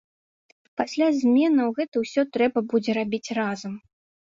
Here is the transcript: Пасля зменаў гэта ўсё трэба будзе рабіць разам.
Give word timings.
Пасля 0.81 1.09
зменаў 1.17 1.67
гэта 1.81 1.95
ўсё 2.05 2.21
трэба 2.39 2.59
будзе 2.73 2.99
рабіць 3.01 3.25
разам. 3.43 3.81